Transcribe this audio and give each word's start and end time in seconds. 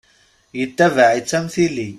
Yettabaɛ-itt 0.59 1.33
am 1.37 1.45
tili. 1.53 1.87